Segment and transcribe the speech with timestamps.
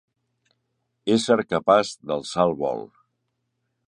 [1.15, 2.83] Ésser capaç d'alçar el vol.